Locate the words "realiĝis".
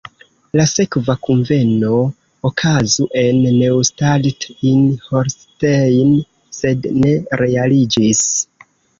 7.43-8.23